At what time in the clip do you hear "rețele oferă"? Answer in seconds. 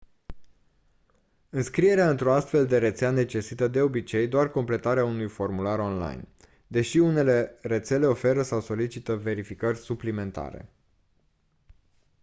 7.61-8.41